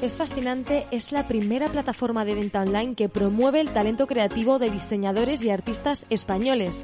[0.00, 4.70] Es Fascinante es la primera plataforma de venta online que promueve el talento creativo de
[4.70, 6.80] diseñadores y artistas españoles.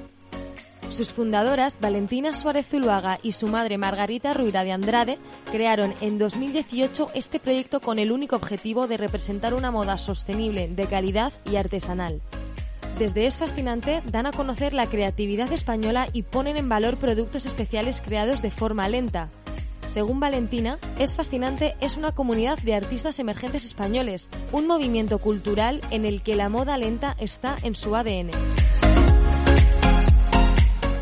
[0.91, 5.19] Sus fundadoras, Valentina Suárez Zuluaga y su madre Margarita Ruida de Andrade,
[5.53, 10.87] crearon en 2018 este proyecto con el único objetivo de representar una moda sostenible, de
[10.87, 12.21] calidad y artesanal.
[12.99, 18.01] Desde Es Fascinante dan a conocer la creatividad española y ponen en valor productos especiales
[18.01, 19.31] creados de forma lenta,
[19.95, 26.05] según Valentina, Es Fascinante es una comunidad de artistas emergentes españoles, un movimiento cultural en
[26.05, 28.33] el que la moda lenta está en su ADN.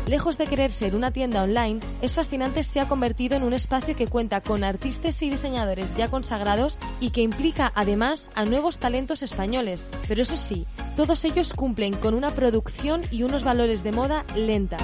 [0.05, 3.95] Lejos de querer ser una tienda online, Es Fascinante se ha convertido en un espacio
[3.95, 9.23] que cuenta con artistas y diseñadores ya consagrados y que implica además a nuevos talentos
[9.23, 9.89] españoles.
[10.07, 14.77] Pero eso sí, todos ellos cumplen con una producción y unos valores de moda lenta.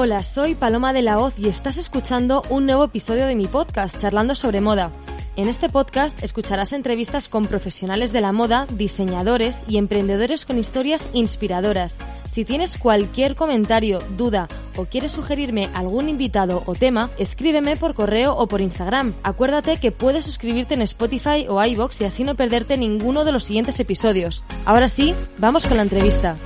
[0.00, 3.98] Hola, soy Paloma de la Hoz y estás escuchando un nuevo episodio de mi podcast,
[3.98, 4.92] Charlando sobre Moda.
[5.34, 11.08] En este podcast escucharás entrevistas con profesionales de la moda, diseñadores y emprendedores con historias
[11.14, 11.96] inspiradoras.
[12.26, 18.36] Si tienes cualquier comentario, duda o quieres sugerirme algún invitado o tema, escríbeme por correo
[18.36, 19.14] o por Instagram.
[19.24, 23.42] Acuérdate que puedes suscribirte en Spotify o iBox y así no perderte ninguno de los
[23.42, 24.44] siguientes episodios.
[24.64, 26.36] Ahora sí, vamos con la entrevista.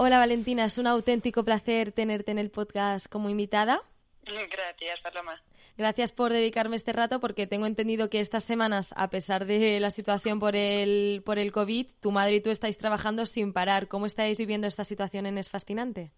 [0.00, 3.82] Hola Valentina, es un auténtico placer tenerte en el podcast como invitada.
[4.24, 5.42] Gracias, Paloma.
[5.76, 9.90] Gracias por dedicarme este rato porque tengo entendido que estas semanas, a pesar de la
[9.90, 13.88] situación por el, por el COVID, tu madre y tú estáis trabajando sin parar.
[13.88, 16.12] ¿Cómo estáis viviendo esta situación en Es Fascinante?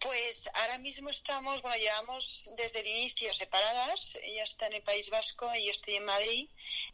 [0.00, 4.16] Pues ahora mismo estamos, bueno, llevamos desde el inicio separadas.
[4.22, 6.48] Ella está en el País Vasco y yo estoy en Madrid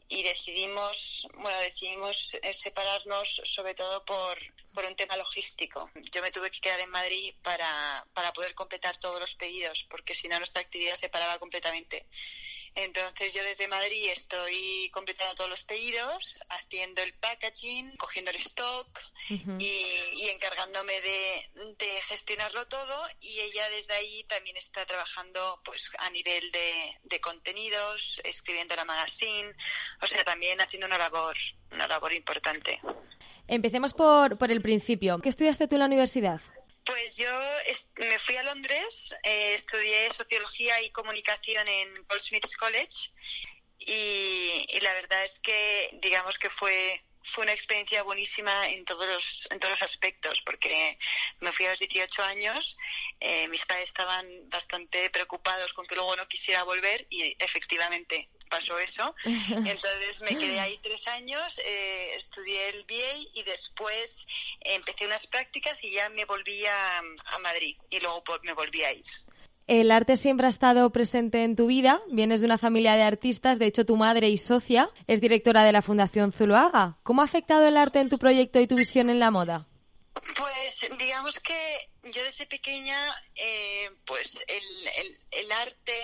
[0.08, 4.38] y decidimos, bueno, decidimos eh, separarnos sobre todo por,
[4.72, 5.90] por un tema logístico.
[6.12, 10.14] Yo me tuve que quedar en Madrid para, para poder completar todos los pedidos porque
[10.14, 12.06] si no nuestra actividad se paraba completamente.
[12.76, 18.88] Entonces yo desde Madrid estoy completando todos los pedidos, haciendo el packaging, cogiendo el stock
[19.58, 26.50] y, encargándome de, gestionarlo todo y ella desde ahí también está trabajando pues a nivel
[26.50, 26.72] de,
[27.04, 29.52] de contenidos, escribiendo la magazine,
[30.02, 31.36] o sea, también haciendo una labor,
[31.70, 32.80] una labor importante.
[33.46, 35.18] Empecemos por, por el principio.
[35.20, 36.40] ¿Qué estudiaste tú en la universidad?
[36.84, 37.30] Pues yo
[37.96, 43.10] me fui a Londres, eh, estudié sociología y comunicación en Goldsmiths College
[43.78, 49.48] y, la verdad es que digamos que fue fue una experiencia buenísima en todos los,
[49.50, 50.98] en todos los aspectos, porque
[51.40, 52.76] me fui a los 18 años,
[53.18, 58.78] eh, mis padres estaban bastante preocupados con que luego no quisiera volver y efectivamente pasó
[58.78, 59.14] eso.
[59.24, 64.26] Entonces me quedé ahí tres años, eh, estudié el BA y después
[64.60, 67.02] empecé unas prácticas y ya me volví a,
[67.42, 69.04] Madrid y luego me volví a ir.
[69.66, 72.00] El arte siempre ha estado presente en tu vida.
[72.10, 73.58] Vienes de una familia de artistas.
[73.58, 76.98] De hecho, tu madre y socia es directora de la Fundación Zuluaga.
[77.02, 79.66] ¿Cómo ha afectado el arte en tu proyecto y tu visión en la moda?
[80.36, 85.98] Pues digamos que yo desde pequeña, eh, pues el, el, arte,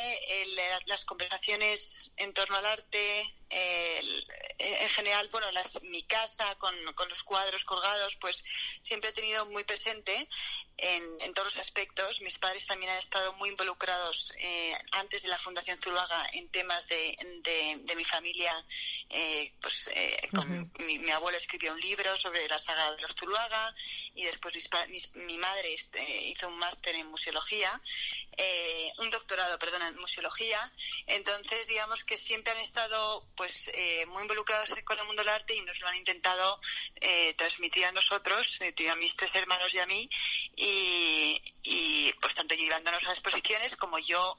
[0.87, 5.49] las conversaciones en torno al arte, en general, bueno,
[5.83, 8.45] mi casa con, los cuadros colgados, pues
[8.83, 10.29] siempre he tenido muy presente
[10.77, 12.21] en, todos los aspectos.
[12.21, 16.87] Mis padres también han estado muy involucrados eh, antes de la Fundación Zuluaga en temas
[16.89, 17.17] de,
[17.83, 18.53] de, mi familia.
[19.09, 19.91] Eh, pues
[20.35, 23.75] con, mi, abuelo escribió un libro sobre la saga de los Zuluaga
[24.15, 24.55] y después
[25.15, 27.81] mi madre este, hizo un máster en museología,
[28.37, 30.73] eh, un doctorado, perdón, en museología.
[31.07, 35.55] Entonces, digamos que siempre han estado pues eh, muy involucrados con el mundo del arte
[35.55, 36.61] y nos lo han intentado
[36.97, 40.11] eh, transmitir a nosotros, a mis tres hermanos y a mí,
[40.57, 44.39] y, y pues tanto llevándonos a exposiciones como yo,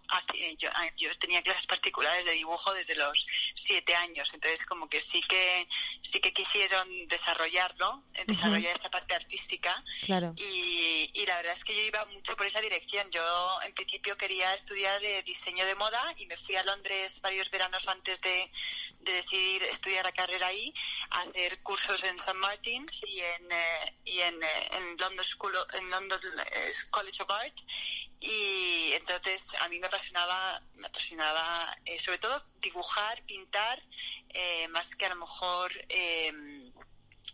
[0.60, 3.26] yo, ah, yo tenía clases particulares de dibujo desde los
[3.56, 5.68] siete años, entonces como que sí que
[6.04, 10.36] sí que quisieron desarrollarlo, desarrollar esta parte artística claro.
[10.38, 13.10] y, y la verdad es que yo iba mucho por esa dirección.
[13.10, 17.88] Yo en principio quería estudiar diseño de moda y me fui a Londres varios veranos
[17.88, 18.52] antes de,
[19.00, 20.74] decidir estudiar la carrera ahí,
[21.10, 22.34] hacer cursos en St.
[22.34, 26.20] Martin's y en, eh, y en, eh, en, London School, en London
[26.54, 27.56] eh, College of Art.
[28.20, 33.82] Y entonces a mí me apasionaba, me apasionaba sobre todo dibujar, pintar,
[34.70, 35.72] más que a lo mejor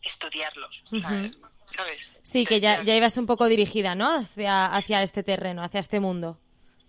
[0.01, 0.83] estudiarlos.
[1.65, 2.19] ¿sabes?
[2.24, 4.10] Sí, que ya, ya ibas un poco dirigida, ¿no?
[4.19, 6.39] Hacia, hacia este terreno, hacia este mundo.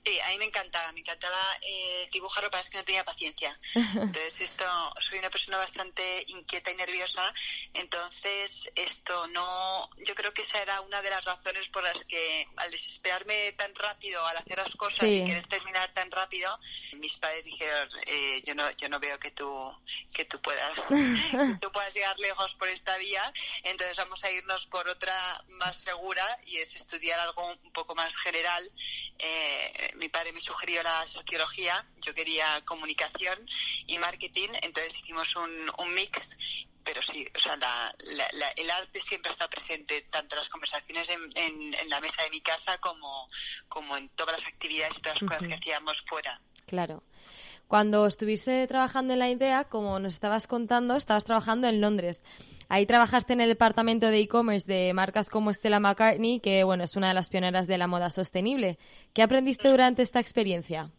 [0.05, 3.05] Sí, a mí me encantaba, me encantaba eh, dibujar, lo que es que no tenía
[3.05, 3.59] paciencia.
[3.75, 4.65] Entonces, esto,
[5.01, 7.33] soy una persona bastante inquieta y nerviosa,
[7.75, 12.47] entonces esto no, yo creo que esa era una de las razones por las que
[12.57, 16.59] al desesperarme tan rápido, al hacer las cosas y querer terminar tan rápido,
[16.95, 19.49] mis padres dijeron, eh, yo no, yo no veo que tú,
[20.13, 24.67] que tú puedas, que tú puedas llegar lejos por esta vía, entonces vamos a irnos
[24.67, 28.71] por otra más segura y es estudiar algo un poco más general.
[29.19, 33.39] Eh, mi padre me sugirió la sociología, yo quería comunicación
[33.87, 36.37] y marketing, entonces hicimos un, un mix
[36.89, 37.59] pero sí, o sea,
[38.57, 42.79] el arte siempre está presente, tanto en las conversaciones en, la mesa de mi casa
[42.79, 43.29] como,
[43.69, 46.41] como en todas las actividades y todas las cosas que hacíamos fuera.
[46.65, 47.03] Claro.
[47.67, 52.23] Cuando estuviste trabajando en la idea, como nos estabas contando, estabas trabajando en Londres.
[52.71, 56.97] Ahí trabajaste en el departamento de e-commerce de marcas como Stella McCartney, que bueno, es
[56.97, 58.79] una de las pioneras de la moda sostenible.
[59.15, 60.91] ¿Qué aprendiste durante esta experiencia?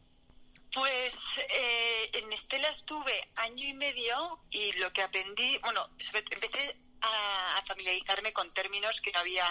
[0.74, 5.82] Pues eh, en Stella estuve año y medio y lo que aprendí, bueno,
[6.32, 9.46] empecé a, familiarizarme con términos que no había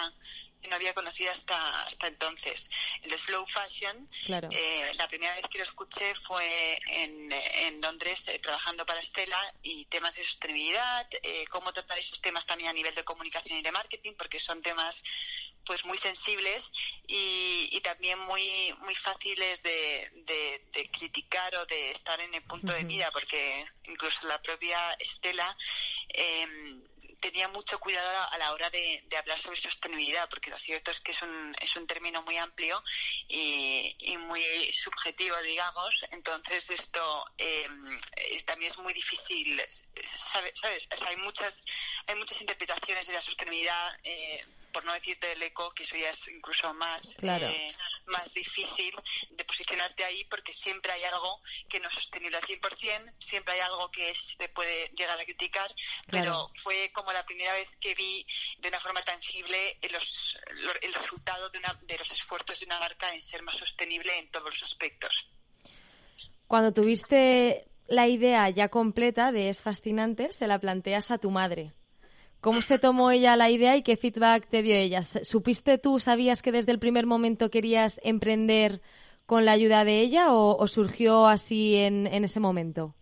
[0.67, 2.69] no había conocido hasta hasta entonces.
[3.01, 4.09] El slow fashion,
[4.51, 9.39] eh, la primera vez que lo escuché fue en, en Londres eh, trabajando para Estela
[9.61, 13.61] y temas de sostenibilidad, eh, cómo tratar esos temas también a nivel de comunicación y
[13.61, 15.03] de marketing, porque son temas
[15.65, 16.71] pues muy sensibles
[17.07, 22.73] y, y también muy muy fáciles de, de, criticar o de estar en el punto
[22.73, 25.55] de mira, porque incluso la propia Estela
[26.09, 26.47] eh,
[27.19, 31.11] tenía mucho cuidado a la hora de, hablar sobre sostenibilidad, porque lo cierto es que
[31.11, 32.81] es un, es un término muy amplio
[33.27, 36.05] y, muy subjetivo, digamos.
[36.11, 37.99] Entonces esto em,
[38.45, 39.61] también es muy difícil,
[40.31, 40.53] ¿sabes?
[41.05, 41.63] hay muchas
[42.07, 43.99] hay muchas interpretaciones de la sostenibilidad.
[44.03, 47.75] Eh, por no decirte del eco, que eso ya es incluso más, eh,
[48.07, 48.93] más difícil
[49.31, 53.59] de posicionarte ahí porque siempre hay algo que no es sostenible al 100%, siempre hay
[53.61, 55.73] algo que se puede llegar a criticar,
[56.09, 58.25] pero fue como la primera vez que vi
[58.59, 60.37] de una forma tangible los,
[60.81, 64.29] el resultado de, una, de los esfuerzos de una marca en ser más sostenible en
[64.31, 65.29] todos los aspectos.
[66.47, 71.73] Cuando tuviste la idea ya completa de Es Fascinante, se la planteas a tu madre.
[72.41, 75.03] ¿Cómo se tomó ella la idea y qué feedback te dio ella?
[75.03, 78.81] ¿Supiste tú, sabías que desde el primer momento querías emprender
[79.25, 82.95] con la ayuda de ella o, surgió así en, en, ese momento?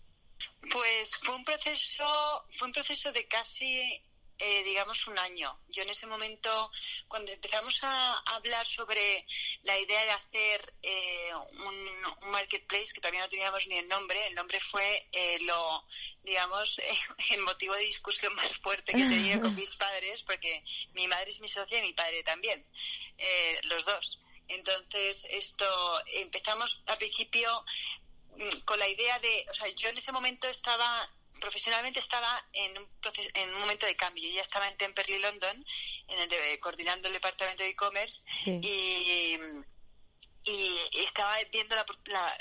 [0.71, 2.03] Pues fue un proceso,
[2.49, 4.01] fue un proceso de casi
[4.39, 5.59] eh, digamos, un año.
[5.67, 6.71] Yo en ese momento,
[7.07, 9.25] cuando empezamos a hablar sobre
[9.63, 14.35] la idea de hacer eh, un, marketplace, que todavía no teníamos ni el nombre, el
[14.35, 15.85] nombre fue eh, lo,
[16.23, 16.79] digamos,
[17.31, 20.63] el motivo de discusión más fuerte que tenía con mis padres, porque
[20.93, 22.65] mi madre es mi socia y mi padre también,
[23.63, 24.19] los dos.
[24.47, 25.65] Entonces, esto
[26.13, 27.65] empezamos al principio
[28.37, 32.77] mm, con la idea de, o sea, yo en ese momento estaba profesionalmente estaba en
[32.77, 32.87] un,
[33.33, 34.27] en un momento de cambio.
[34.27, 35.65] Yo ya estaba en Temperley, London,
[36.07, 39.37] en el coordinando el departamento de e-commerce y,
[40.43, 41.85] y estaba viendo la,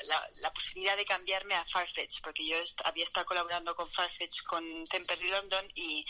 [0.05, 4.87] la, la, posibilidad de cambiarme a Farfetch, porque yo había estado colaborando con Farfetch con
[4.87, 6.05] Temperley London y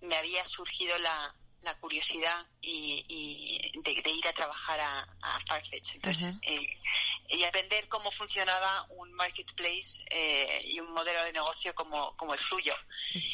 [0.00, 5.94] me había surgido la, la curiosidad y, de, ir a trabajar a, a Farfetch.
[5.94, 6.80] Entonces, eh,
[7.28, 12.40] y aprender cómo funcionaba un marketplace eh, y un modelo de negocio como, como el
[12.40, 12.74] suyo.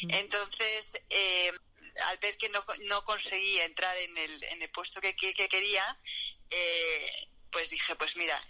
[0.09, 1.51] Entonces, eh,
[2.05, 5.99] al ver que no, no conseguí entrar en el, en el puesto que, que, quería,
[7.51, 8.41] pues dije, pues mira,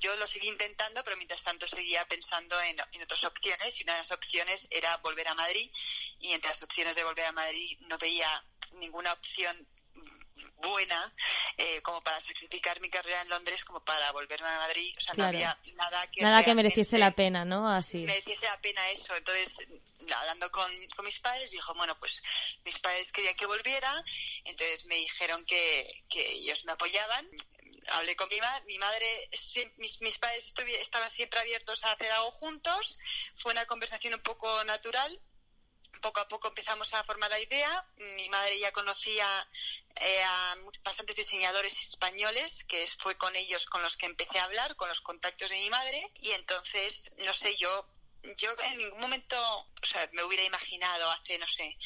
[0.00, 3.94] yo lo seguí intentando, pero mientras tanto seguía pensando en, en, otras opciones y una
[3.94, 5.70] de las opciones era volver a Madrid
[6.20, 8.42] y entre las opciones de volver a Madrid no veía
[8.74, 9.66] ninguna opción
[10.62, 11.14] buena
[11.56, 14.94] eh, como para sacrificar mi carrera en Londres como para volverme a Madrid.
[14.96, 16.22] O sea, no había nada que...
[16.22, 17.68] Nada que mereciese la pena, ¿no?
[17.68, 17.98] Así.
[17.98, 19.14] Mereciese la pena eso.
[19.14, 19.56] Entonces,
[20.16, 22.22] hablando con, con mis padres, dijo, bueno, pues
[22.64, 24.02] mis padres querían que volviera,
[24.44, 27.28] entonces me dijeron que, que ellos me apoyaban.
[27.88, 29.28] Hablé con mi, madre, mi madre,
[29.76, 32.98] mis, mis padres estaban siempre abiertos a hacer algo juntos.
[33.36, 35.20] Fue una conversación un poco natural
[36.04, 37.72] poco a poco empezamos a formar la idea.
[37.96, 39.26] Mi madre ya conocía
[39.96, 44.76] eh, a bastantes diseñadores españoles, que fue con ellos con los que empecé a hablar,
[44.76, 46.12] con los contactos de mi madre.
[46.16, 47.88] Y entonces, no sé, yo
[48.36, 51.76] yo en ningún momento, o sea, me hubiera imaginado hace, no sé,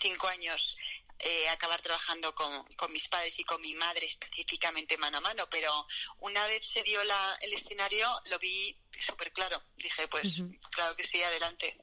[0.00, 0.76] cinco años
[1.20, 5.48] eh, acabar trabajando con, con, mis padres y con mi madre específicamente mano a mano,
[5.50, 5.86] pero
[6.18, 9.62] una vez se dio la, el escenario lo vi súper claro.
[9.76, 11.76] Dije, pues claro que sí, adelante.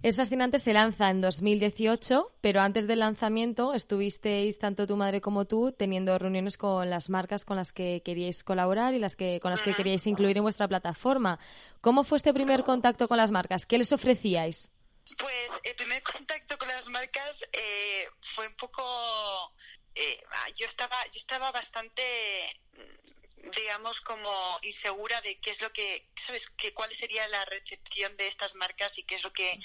[0.00, 5.44] Es fascinante, se lanza en 2018, pero antes del lanzamiento estuvisteis tanto tu madre como
[5.44, 9.50] tú teniendo reuniones con las marcas con las que queríais colaborar y las que con
[9.50, 11.40] las que queríais incluir en vuestra plataforma.
[11.80, 13.66] ¿Cómo fue este primer contacto con las marcas?
[13.66, 14.70] ¿Qué les ofrecíais?
[15.18, 18.82] Pues el primer contacto con las marcas eh, fue un poco,
[19.96, 22.02] eh, ah, yo estaba, yo estaba bastante
[23.56, 24.30] digamos, como
[24.62, 26.48] insegura de qué es lo que, ¿sabes?
[26.56, 29.58] Que, ¿Cuál sería la recepción de estas marcas y qué es lo que,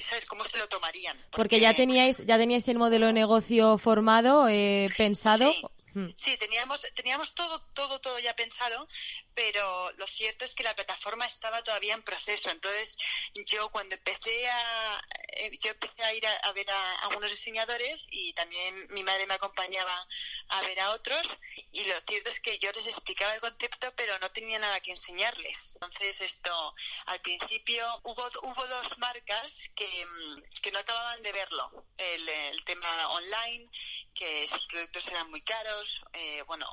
[0.00, 0.26] ¿sabes?
[0.26, 1.18] ¿Cómo se lo tomarían?
[1.32, 5.52] Porque, ya teníais, ya teníais el modelo de negocio formado, eh, pensado.
[6.16, 8.88] Sí, teníamos, teníamos todo, todo, todo ya pensado,
[9.32, 12.50] pero lo cierto es que la plataforma estaba todavía en proceso.
[12.50, 12.96] Entonces,
[13.46, 15.00] yo cuando empecé a,
[15.36, 19.34] eh, yo empecé a ir a, ver a, algunos diseñadores y también mi madre me
[19.34, 20.06] acompañaba
[20.48, 21.28] a ver a otros.
[21.70, 24.90] Y lo cierto es que yo les explicaba el concepto, pero no tenía nada que
[24.90, 25.74] enseñarles.
[25.74, 26.74] Entonces, esto,
[27.06, 31.86] al principio hubo, hubo dos marcas que, mm, que no acababan de verlo.
[31.96, 33.70] El, el tema online,
[34.12, 36.66] que sus productos eran muy caros eh, bueno,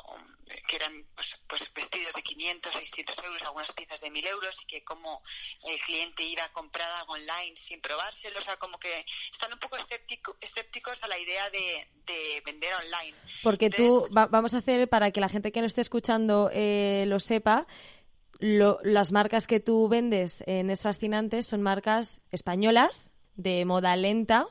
[0.67, 4.65] que eran pues, pues, vestidos de 500, 600 euros, algunas piezas de 1000 euros, y
[4.65, 5.21] que como
[5.63, 9.59] el cliente iba a comprar algo online sin probárselo, o sea, como que están un
[9.59, 11.87] poco escépticos a la idea de,
[12.45, 13.15] vender online.
[13.43, 17.19] Porque tú, vamos a hacer, para que la gente que nos esté escuchando eh, lo
[17.19, 17.67] sepa,
[18.39, 24.47] las marcas que tú vendes en Es Fascinante son marcas españolas de moda lenta,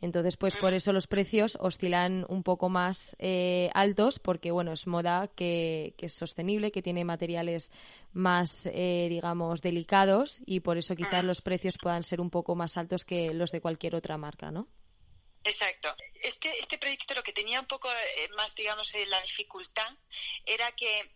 [0.00, 4.86] entonces, pues por eso los precios oscilan un poco más eh, altos, porque bueno, es
[4.86, 7.72] moda que, es sostenible, que tiene materiales
[8.12, 12.76] más, eh, digamos, delicados y por eso quizás los precios puedan ser un poco más
[12.76, 14.68] altos que los de cualquier otra marca, ¿no?
[15.42, 15.94] Exacto.
[16.22, 19.90] Este, este proyecto lo que tenía un poco eh, más, digamos, la dificultad
[20.46, 21.10] era que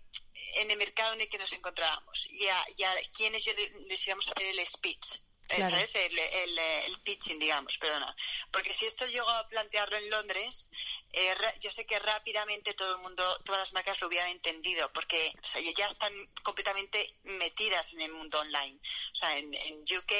[0.57, 3.45] en el mercado en el que nos encontrábamos, ya, ya quienes
[3.89, 5.21] les íbamos a hacer el speech,
[5.53, 8.15] es el, el, pitching, digamos, perdona.
[8.51, 10.71] Porque si esto llego a plantearlo en Londres,
[11.13, 15.33] eh, yo sé que rápidamente todo el mundo, todas las marcas lo hubieran entendido, porque
[15.77, 18.79] ya están completamente metidas en el mundo online.
[19.13, 20.13] O sea, en, UK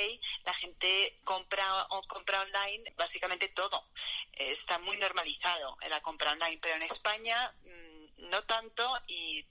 [0.45, 3.89] la gente compra o compra online básicamente todo.
[4.33, 9.47] está muy normalizado en la compra online, pero en España mm, no tanto y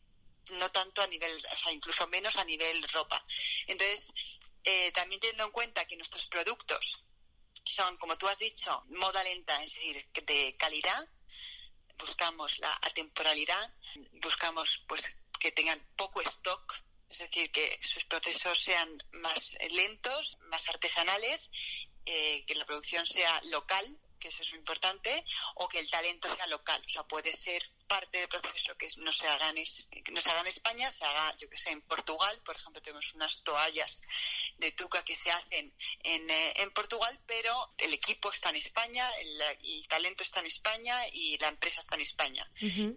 [0.51, 3.23] no tanto a nivel, o sea, incluso menos a nivel ropa.
[3.67, 4.13] Entonces,
[4.63, 7.03] eh, también teniendo en cuenta que nuestros productos
[7.63, 11.07] son, como tú has dicho, moda lenta, es decir, de calidad,
[11.97, 13.73] buscamos la atemporalidad,
[14.21, 15.03] buscamos pues
[15.39, 16.73] que tengan poco stock,
[17.09, 21.51] es decir, que sus procesos sean más lentos, más artesanales,
[22.05, 25.25] eh, que la producción sea local, que eso es lo importante,
[25.55, 26.81] o que el talento sea local.
[26.85, 30.29] O sea, puede ser parte del proceso que no se haga en, que no se
[30.29, 32.39] haga en España, se haga, yo que sé, en Portugal.
[32.45, 34.01] Por ejemplo, tenemos unas toallas
[34.57, 35.73] de tuca que se hacen
[36.03, 41.05] en, eh, en Portugal, pero el equipo está en España, el, talento está en España
[41.11, 42.49] y la empresa está en España.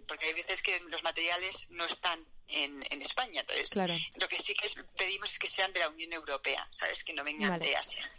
[0.07, 3.41] Porque hay veces que los materiales no están en, en España.
[3.41, 3.71] Entonces,
[4.15, 7.03] lo que sí que pedimos es que sean de la Unión Europea, ¿sabes?
[7.03, 8.09] Que no vengan de Asia.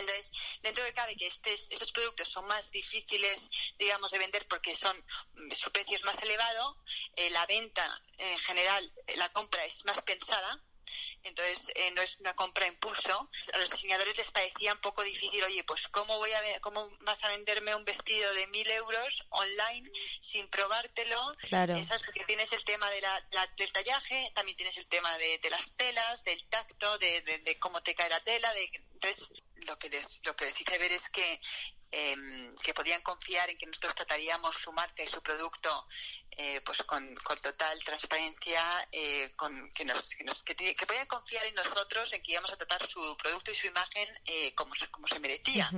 [0.00, 4.96] Entonces, dentro de cabe que estos productos son más difíciles, digamos, de vender porque son
[5.34, 6.76] mm, su precio es más elevado,
[7.16, 10.62] eh, la venta en general, la compra es más pensada,
[11.28, 13.30] entonces eh, no es una compra a impulso.
[13.52, 17.22] A los diseñadores les parecía un poco difícil, oye, pues cómo voy a cómo vas
[17.24, 19.88] a venderme un vestido de mil euros online
[20.20, 21.36] sin probártelo.
[21.48, 21.76] Claro.
[21.76, 25.74] Esas, porque tienes el tema de la, del tallaje, también tienes el tema de, las
[25.76, 28.52] telas, del tacto, de, de, cómo te cae la tela.
[28.54, 29.28] De, entonces
[29.66, 31.40] lo que les, lo que les hice ver es que,
[31.90, 35.86] em, que podían confiar en que nosotros trataríamos su marca y su producto
[36.40, 40.54] eh, pues con, con, total transparencia, eh, con, que, nos, que, nos, que,
[40.86, 44.54] podían confiar en nosotros, en que íbamos a tratar su producto y su imagen eh,
[44.54, 45.68] como, se, como se merecía,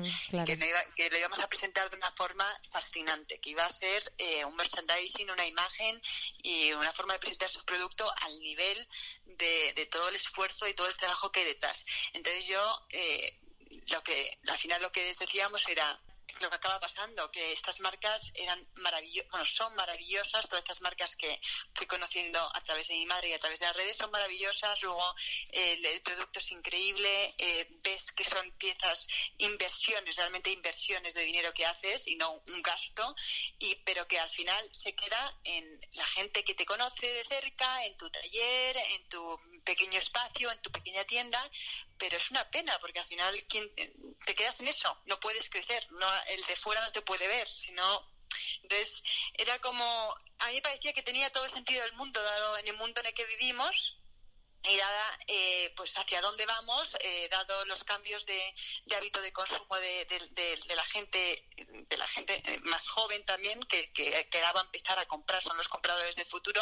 [0.45, 0.59] que,
[0.97, 4.13] que lo íbamos a presentar de una forma fascinante, que iba a ser
[4.47, 5.99] un merchandising, una imagen
[6.43, 8.87] y una forma de presentar su producto al nivel
[9.25, 11.87] de, de todo el esfuerzo y todo el trabajo que hay detrás.
[12.13, 12.87] Entonces yo
[13.87, 16.01] lo que al final lo que decíamos era
[16.39, 21.17] lo que acaba pasando, que estas marcas eran maravillosas, bueno, son maravillosas, todas estas marcas
[21.17, 21.41] que
[21.75, 24.83] fui conociendo a través de mi madre y a través de las redes son maravillosas,
[24.83, 25.03] luego
[25.51, 29.07] el, producto es increíble, eh, ves que son piezas,
[29.39, 33.15] inversiones, realmente inversiones de dinero que haces y no un gasto,
[33.59, 37.85] y pero que al final se queda en la gente que te conoce de cerca,
[37.85, 41.43] en tu taller, en tu pequeño espacio, en tu pequeña tienda,
[41.99, 43.73] pero es una pena porque al final ¿quién,
[44.25, 47.49] te quedas en eso, no puedes crecer, no el de fuera no te puede ver,
[47.49, 48.05] sino
[48.63, 49.03] entonces
[49.35, 49.85] era como
[50.39, 53.01] a mí me parecía que tenía todo el sentido del mundo dado en el mundo
[53.01, 54.00] en el que vivimos
[54.63, 58.55] y dada eh, pues hacia dónde vamos eh, dado los cambios de,
[58.97, 60.07] hábito de consumo de,
[60.75, 61.47] la gente
[61.89, 65.69] de la gente más joven también que, que, que a empezar a comprar son los
[65.69, 66.61] compradores del futuro.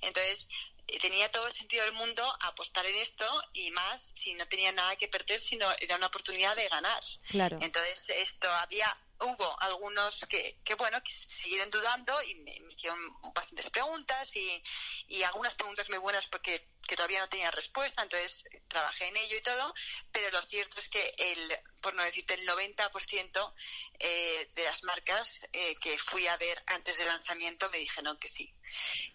[0.00, 0.48] Entonces
[0.86, 4.72] eh, tenía todo el sentido del mundo apostar en esto y más si no tenía
[4.72, 7.02] nada que perder sino era una oportunidad de ganar.
[7.28, 7.58] Claro.
[7.60, 12.98] Entonces esto había hubo algunos que, que bueno, que siguieron dudando y me, hicieron
[13.32, 14.62] bastantes preguntas y,
[15.08, 19.36] y, algunas preguntas muy buenas porque que todavía no tenía respuesta, entonces trabajé en ello
[19.36, 19.74] y todo,
[20.10, 23.54] pero lo cierto es que el, por no decirte el 90%
[23.98, 28.28] eh, de las marcas eh, que fui a ver antes del lanzamiento me dijeron que
[28.28, 28.52] sí.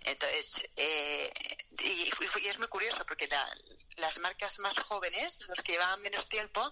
[0.01, 1.31] Entonces, eh,
[1.79, 3.27] y, y, es muy curioso porque
[3.97, 6.71] las marcas más jóvenes, los que llevaban menos tiempo,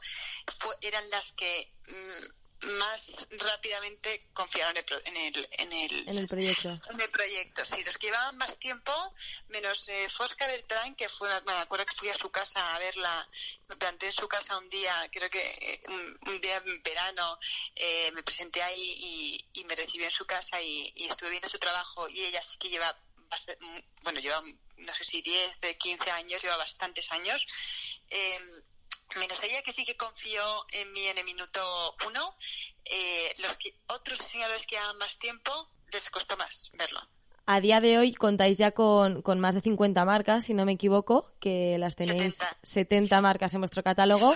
[0.81, 1.71] eran las que...
[1.87, 6.79] Mm, más rápidamente confiaron en el, en el, en el proyecto.
[6.89, 7.83] En el proyecto, sí.
[7.83, 8.91] Los que llevaban más tiempo,
[9.49, 13.27] menos eh, Fosca Beltrán, que fue, me acuerdo que fui a su casa a verla,
[13.67, 17.37] me planté en su casa un día, creo que eh, un, día en verano,
[17.75, 22.07] eh, me presenté ahí y, me recibió en su casa y, estuve viendo su trabajo
[22.09, 22.97] y ella sí que lleva,
[24.03, 24.41] bueno, lleva,
[24.77, 27.45] no sé si 10, 15 años, lleva bastantes años.
[28.09, 28.39] Eh,
[29.15, 32.35] menos ella que sí que confió en mí en el minuto uno,
[32.85, 33.57] eh, los
[33.87, 35.51] otros diseñadores que llevan más tiempo
[35.91, 36.99] les costó más verlo.
[37.47, 40.71] A día de hoy contáis ya con, con, más de 50 marcas, si no me
[40.71, 42.57] equivoco, que las tenéis 70.
[42.63, 44.35] 70 marcas en vuestro catálogo,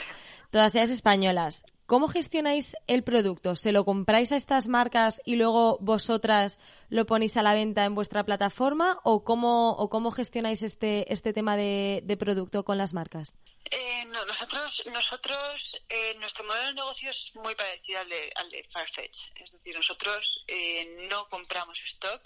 [0.52, 1.64] todas ellas españolas.
[1.89, 3.55] ¿Cómo gestionáis el producto?
[3.55, 7.96] ¿Se lo compráis a estas marcas y luego vosotras lo ponéis a la venta en
[7.96, 9.00] vuestra plataforma?
[9.03, 13.39] ¿O cómo, o cómo gestionáis este, este tema de, producto con las marcas?
[13.72, 18.51] Eh, no, nosotros, nosotros eh, nuestro modelo de negocio es muy parecido al de, al
[18.51, 19.31] de Farfetch.
[19.38, 22.22] Es decir, nosotros eh, no compramos stock,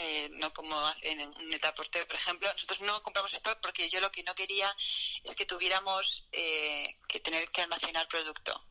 [0.00, 2.48] eh, no como en un Netaporte, por ejemplo.
[2.52, 4.72] Nosotros no compramos stock porque yo lo que no quería
[5.24, 8.68] es que tuviéramos eh, que tener que almacenar producto.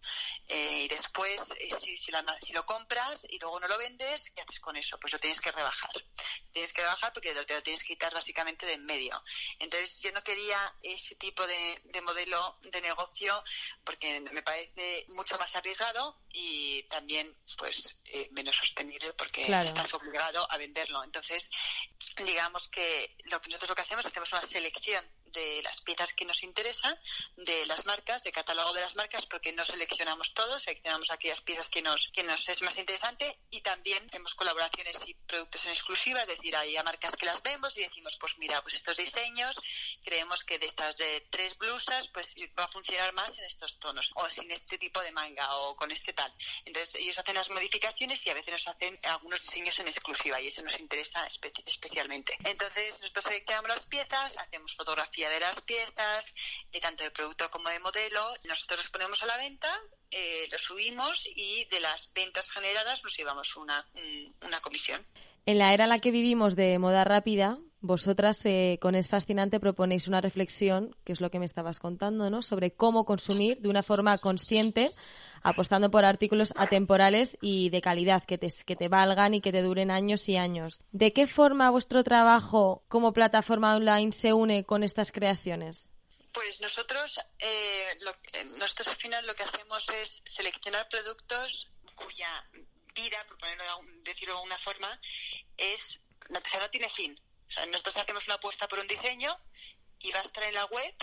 [0.47, 1.41] Eh, y después,
[1.81, 4.97] si, si, si, lo compras y luego no lo vendes, ¿qué haces con eso?
[5.01, 5.91] Pues lo tienes que rebajar.
[6.53, 9.21] Tienes que rebajar porque te lo tienes que quitar básicamente de en medio.
[9.59, 13.43] Entonces, yo no quería ese tipo de, modelo de negocio
[13.83, 17.97] porque me parece mucho más arriesgado y también pues
[18.31, 21.03] menos sostenible porque estás obligado a venderlo.
[21.03, 21.16] Entonces,
[22.25, 26.25] digamos que lo que nosotros lo que hacemos, hacemos una selección de las piezas que
[26.25, 26.97] nos interesan,
[27.35, 31.69] de las marcas, de catálogo de las marcas, porque no seleccionamos todo, seleccionamos aquellas piezas
[31.69, 36.21] que nos, que nos es más interesante y también hacemos colaboraciones y productos en exclusiva,
[36.21, 39.59] es decir, hay marcas que las vemos y decimos, pues mira, pues estos diseños,
[40.03, 44.11] creemos que de estas de tres blusas, pues va a funcionar más en estos tonos,
[44.15, 46.33] o sin este tipo de manga, o con este tal.
[46.65, 50.47] Entonces ellos hacen las modificaciones y a veces nos hacen algunos diseños en exclusiva y
[50.47, 51.27] eso nos interesa
[51.65, 52.37] especialmente.
[52.43, 54.75] Entonces nosotros seleccionamos las piezas, hacemos
[55.17, 56.33] fotografía de las piezas,
[56.71, 58.33] y tanto de producto como de modelo.
[58.45, 59.69] Nosotros los ponemos a la venta,
[60.11, 63.85] eh, los subimos y de las ventas generadas nos llevamos una,
[64.41, 65.05] una comisión.
[65.47, 69.61] En la era en la que vivimos de moda rápida, vosotras eh, con Es Fascinante
[69.61, 72.41] proponéis una reflexión, que es lo que me estabas contando, ¿no?
[72.41, 74.91] Sobre cómo consumir de una forma consciente,
[75.43, 79.61] apostando por artículos atemporales y de calidad, que te, que te valgan y que te
[79.61, 80.81] duren años y años.
[80.91, 85.93] ¿De qué forma vuestro trabajo como plataforma online se une con estas creaciones?
[86.33, 87.87] Pues nosotros, eh,
[88.57, 92.43] nosotros al final lo que hacemos es seleccionar productos cuya
[92.97, 93.63] vida, por ponerlo
[94.03, 94.99] decirlo de alguna forma,
[95.55, 97.17] es, no, no tiene fin
[97.69, 99.35] nosotros hacemos una apuesta por un diseño
[99.99, 100.95] y va a estar en la web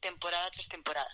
[0.00, 1.10] temporada tras temporada.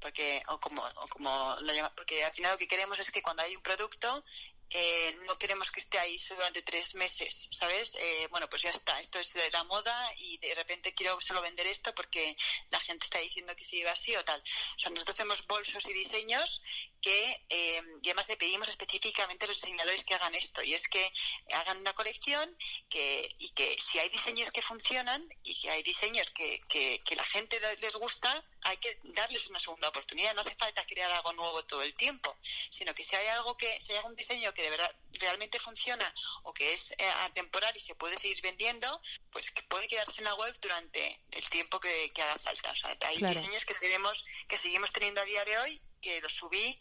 [0.00, 3.22] Porque, o como, o como lo llama, porque al final lo que queremos es que
[3.22, 4.24] cuando hay un producto,
[4.70, 7.92] eh, no queremos que esté ahí durante tres meses, ¿sabes?
[7.96, 11.40] Eh, bueno, pues ya está, esto es de la moda y de repente quiero solo
[11.42, 12.36] vender esto porque
[12.70, 14.42] la gente está diciendo que se lleva así o tal.
[14.90, 16.62] Nosotros hacemos bolsos y diseños
[17.00, 20.88] que, eh, y además le pedimos específicamente a los diseñadores que hagan esto, y es
[20.88, 21.12] que
[21.52, 22.56] hagan una colección
[22.88, 27.16] que, y que si hay diseños que funcionan y que hay diseños que, que, que
[27.16, 30.34] la gente les gusta, hay que darles una segunda oportunidad.
[30.34, 32.36] No hace falta crear algo nuevo todo el tiempo,
[32.70, 36.12] sino que si hay algo que, si hay algún diseño que de verdad realmente funciona
[36.42, 39.00] o que es eh, atemporal y se puede seguir vendiendo,
[39.30, 42.72] pues que puede quedarse en la web durante el tiempo que, haga falta.
[42.72, 46.32] O sea, hay diseños que tenemos, que seguimos teniendo a día de hoy, que los
[46.32, 46.80] subí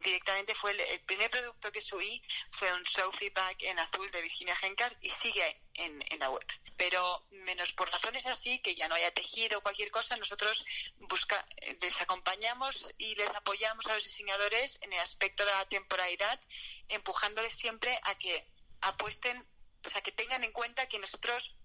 [0.00, 4.56] directamente fue el, primer producto que subí fue un Sophie Pack en azul de Virginia
[4.60, 6.44] Henkar y sigue en, la web.
[6.76, 10.64] Pero menos por razones así, que ya no haya tejido o cualquier cosa, nosotros
[10.98, 11.46] busca,
[11.80, 16.40] les acompañamos y les apoyamos a los diseñadores en el aspecto de la temporalidad,
[16.88, 18.46] empujándoles siempre a que
[18.80, 19.46] apuesten,
[19.84, 21.56] o sea, que tengan en cuenta que nosotros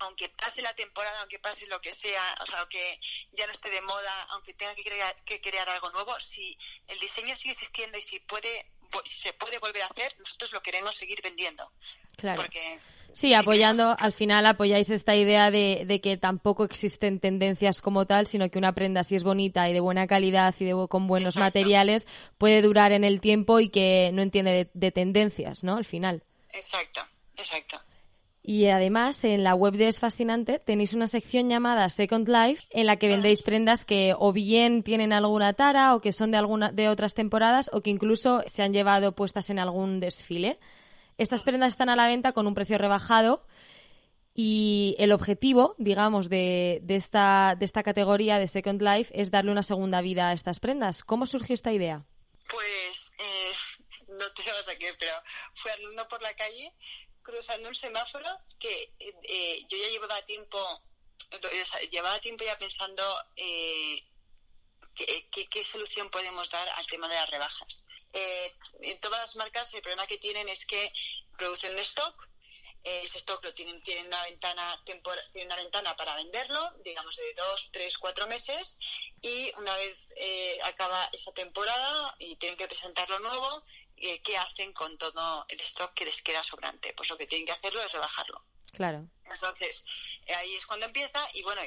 [0.00, 3.00] aunque pase la temporada, aunque pase lo que sea, o sea, aunque
[3.32, 6.98] ya no esté de moda, aunque tenga que crear, que crear algo nuevo, si el
[6.98, 8.66] diseño sigue existiendo y si puede
[9.04, 11.70] se puede volver a hacer, nosotros lo queremos seguir vendiendo.
[12.16, 12.44] Claro.
[13.12, 18.48] sí, apoyando, al final apoyáis esta idea de, que tampoco existen tendencias como tal, sino
[18.50, 22.06] que una prenda si es bonita y de buena calidad y de, con buenos materiales
[22.38, 25.76] puede durar en el tiempo y que no entiende de, de tendencias, ¿no?
[25.76, 26.22] Al final.
[26.52, 27.06] Exacto,
[27.36, 27.80] exacto.
[28.48, 32.86] Y además, en la web de Es Fascinante tenéis una sección llamada Second Life en
[32.86, 36.70] la que vendéis prendas que o bien tienen alguna tara o que son de, alguna,
[36.70, 40.60] de otras temporadas o que incluso se han llevado puestas en algún desfile.
[41.18, 43.44] Estas prendas están a la venta con un precio rebajado
[44.32, 49.50] y el objetivo, digamos, de, de, esta, de esta categoría de Second Life es darle
[49.50, 51.02] una segunda vida a estas prendas.
[51.02, 52.04] ¿Cómo surgió esta idea?
[52.48, 53.52] Pues eh,
[54.06, 55.14] no te vas a qué, pero
[55.52, 56.72] fui andando por la calle
[57.26, 60.58] cruzando un semáforo que eh, yo ya llevaba tiempo,
[61.90, 63.02] llevaba tiempo ya pensando
[63.34, 64.04] eh,
[64.94, 67.84] qué, solución podemos dar al tema de las rebajas.
[68.12, 70.92] Eh, en todas las marcas el problema que tienen es que
[71.36, 72.28] producen stock,
[72.84, 75.02] ese stock lo tienen, tienen una ventana tienen
[75.46, 78.78] una ventana para venderlo, digamos de dos, tres, cuatro meses,
[79.20, 79.98] y una vez
[80.62, 83.64] acaba esa temporada y tienen que presentar lo nuevo,
[83.96, 86.94] eh, qué hacen con todo el stock que les queda sobrante.
[86.96, 88.42] Pues lo que tienen que hacerlo es rebajarlo.
[88.72, 89.08] Claro.
[89.24, 89.84] Entonces,
[90.26, 91.62] eh, ahí es cuando empieza y bueno,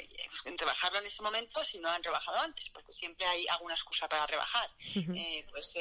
[0.57, 4.27] rebajarlo en ese momento si no han rebajado antes, porque siempre hay alguna excusa para
[4.27, 4.69] rebajar.
[4.95, 5.73] Eh, pues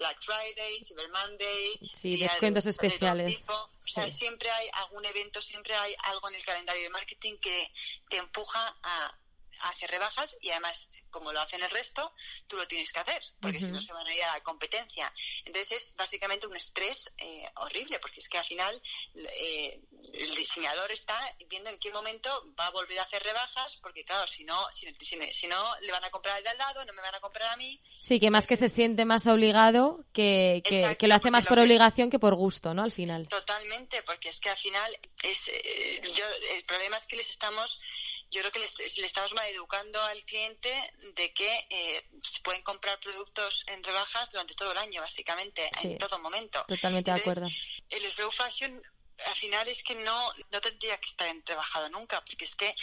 [0.00, 1.78] Black Friday, Cyber Monday.
[1.94, 3.44] Sí, descuentos especiales.
[3.48, 7.70] O sea, siempre hay algún evento, siempre hay algo en el calendario de marketing que
[8.08, 9.14] te empuja a
[9.62, 12.12] hace rebajas y además, como lo hacen el resto,
[12.46, 15.12] tú lo tienes que hacer, porque si no se van a ir a la competencia.
[15.44, 18.80] Entonces es básicamente un estrés eh, horrible, porque es que al final
[19.14, 19.80] eh,
[20.12, 21.18] el diseñador está
[21.48, 24.86] viendo en qué momento va a volver a hacer rebajas, porque claro, si no, si,
[25.00, 27.52] si, no le van a comprar al de al lado, no me van a comprar
[27.52, 27.80] a mí.
[28.00, 32.10] Sí, que más que se siente más obligado, que, que, lo hace más por obligación
[32.10, 32.82] que por gusto, ¿no?
[32.82, 33.28] Al final.
[33.28, 37.80] Totalmente, porque es que al final es, eh, yo, el problema es que les estamos
[38.30, 42.98] yo creo que le estamos mal educando al cliente de que eh, se pueden comprar
[43.00, 46.64] productos en rebajas durante todo el año, básicamente, en todo momento.
[46.66, 47.48] Totalmente de acuerdo.
[47.88, 48.80] El slow fashion
[49.26, 52.74] al final es que no, no tendría que estar en rebajado nunca, porque es que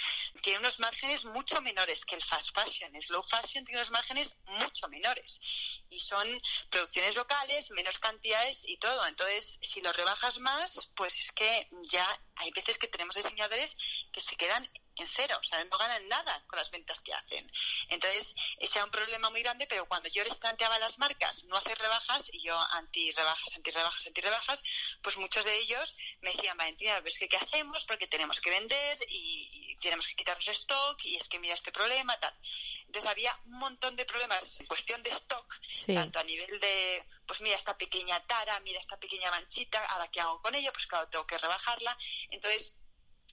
[0.41, 2.95] tiene unos márgenes mucho menores que el fast fashion.
[2.95, 5.39] El slow fashion tiene unos márgenes mucho menores.
[5.89, 9.05] Y son producciones locales, menos cantidades y todo.
[9.07, 13.75] Entonces, si lo rebajas más, pues es que ya hay veces que tenemos diseñadores
[14.12, 14.69] que se quedan
[15.03, 17.49] en cero, o sea, no ganan nada con las ventas que hacen.
[17.89, 21.43] Entonces, ese es un problema muy grande, pero cuando yo les planteaba a las marcas
[21.45, 24.63] no hacer rebajas, y yo anti-rebajas, anti-rebajas, anti-rebajas,
[25.01, 27.86] pues muchos de ellos me decían, Valentina, ¿ves que qué hacemos?
[27.86, 32.19] Porque tenemos que vender y, tenemos que quitarnos stock, y es que mira este problema,
[32.19, 32.33] tal.
[32.88, 35.53] Entonces, había un montón de problemas en cuestión de stock,
[35.86, 40.19] tanto a nivel de, pues mira esta pequeña tara, mira esta pequeña manchita, ahora qué
[40.19, 41.95] hago con ello, pues claro, tengo que rebajarla.
[42.31, 42.73] Entonces,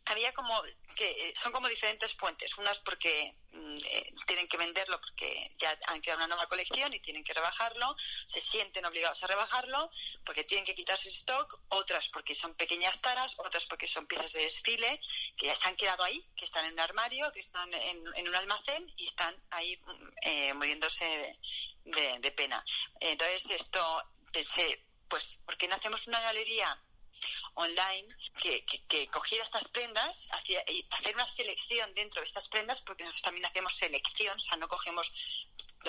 [0.07, 0.63] había como
[0.95, 2.57] que eh, son como diferentes fuentes.
[2.59, 7.01] Unas porque mm, eh, tienen que venderlo porque ya han creado una nueva colección y
[7.01, 9.91] tienen que rebajarlo, se sienten obligados a rebajarlo
[10.25, 14.43] porque tienen que quitarse stock, otras porque son pequeñas taras, otras porque son piezas de
[14.43, 15.01] desfile
[15.37, 18.35] que ya se han quedado ahí, que están en un armario, que están en, un
[18.35, 21.39] almacén y están ahí mm, eh, muriéndose
[21.85, 22.65] de, de pena.
[23.01, 26.81] Entonces esto pensé, pues, ¿por qué no hacemos una galería
[27.55, 28.09] online
[28.41, 33.23] que, que, cogiera estas prendas y hacer una selección dentro de estas prendas, porque nosotros
[33.23, 35.13] también hacemos selección, o sea, no cogemos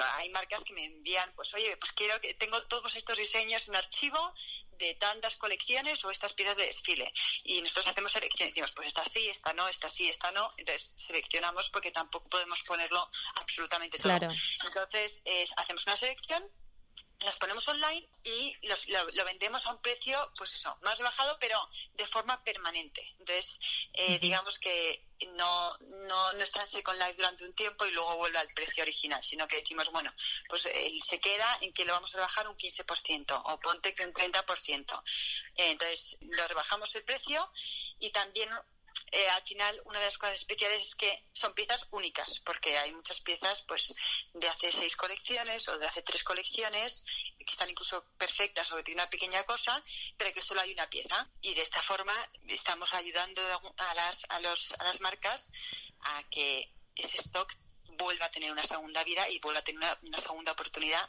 [0.01, 3.75] hay marcas que me envían, pues oye, pues quiero que tengo todos estos diseños en
[3.75, 4.33] archivo
[4.71, 7.13] de tantas colecciones o estas piezas de desfile.
[7.43, 10.49] Y nosotros hacemos selección, decimos, pues esta sí, esta no, esta sí, esta no.
[10.57, 14.29] Entonces seleccionamos porque tampoco podemos ponerlo absolutamente todo.
[14.63, 15.23] Entonces
[15.55, 16.43] hacemos una selección
[17.19, 21.58] las ponemos online y lo, vendemos a un precio, pues eso, más bajado, pero
[21.93, 23.15] de forma permanente.
[23.19, 23.60] Entonces,
[23.93, 25.04] eh, digamos que
[25.36, 28.84] no, no, no está en Second Life durante un tiempo y luego vuelve al precio
[28.84, 30.13] original, sino que decimos, bueno,
[30.49, 34.13] pues se queda en que lo vamos a rebajar un 15% o ponte que un
[34.13, 35.04] 30%.
[35.56, 37.49] Eh, entonces, lo rebajamos el precio
[37.99, 38.49] y también
[39.15, 42.91] eh, al final una de las cosas especiales es que son piezas únicas, porque hay
[42.91, 43.93] muchas piezas pues
[44.34, 47.01] de hace seis colecciones o de hace tres colecciones
[47.38, 49.82] que están incluso perfectas o tienen una pequeña cosa,
[50.17, 51.30] pero que solo hay una pieza.
[51.41, 52.13] Y de esta forma
[52.47, 53.41] estamos ayudando
[53.78, 55.49] a las, a los, a las marcas
[56.01, 57.54] a que ese stock
[57.97, 61.01] vuelva a tener una segunda vida y vuelva a tener una, segunda oportunidad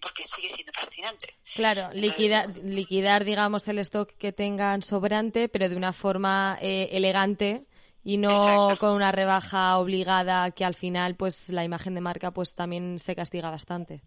[0.00, 1.34] porque sigue siendo fascinante.
[1.54, 7.66] Claro, liquidar, liquidar, digamos, el stock que tengan sobrante, pero de una forma eh, elegante
[8.04, 12.54] y no con una rebaja obligada que al final pues la imagen de marca pues
[12.54, 14.02] también se castiga bastante.